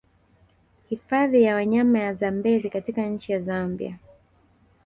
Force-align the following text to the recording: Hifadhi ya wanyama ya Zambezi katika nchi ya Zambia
Hifadhi 0.89 1.41
ya 1.43 1.55
wanyama 1.55 1.99
ya 1.99 2.13
Zambezi 2.13 2.69
katika 2.69 3.05
nchi 3.05 3.31
ya 3.31 3.39
Zambia 3.39 3.99